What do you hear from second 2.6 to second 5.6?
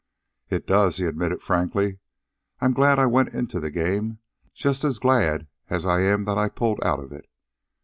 glad I went into the game just as glad